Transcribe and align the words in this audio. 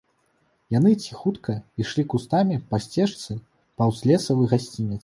Яны 0.75 0.93
ціхутка 1.03 1.55
ішлі 1.83 2.07
кустамі 2.15 2.59
па 2.73 2.81
сцежцы 2.87 3.41
паўз 3.77 4.05
лесавы 4.11 4.43
гасцінец. 4.57 4.99